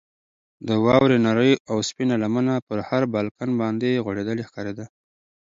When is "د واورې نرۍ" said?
0.67-1.53